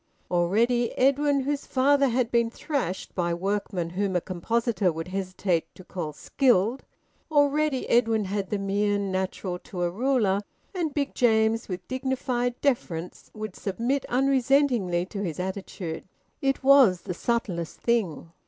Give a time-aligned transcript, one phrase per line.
[0.31, 5.83] Already Edwin, whose father had been thrashed by workmen whom a compositor would hesitate to
[5.83, 6.83] call skilled
[7.29, 10.41] already Edwin had the mien natural to a ruler,
[10.73, 16.03] and Big James, with dignified deference, would submit unresentingly to his attitude.
[16.41, 18.31] It was the subtlest thing.